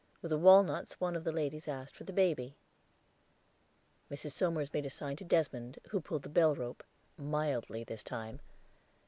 [0.23, 2.55] With the walnuts one of the ladies asked for the baby.
[4.09, 4.31] Mrs.
[4.31, 6.83] Somers made a sign to Desmond, who pulled the bell rope
[7.19, 8.39] mildly this time.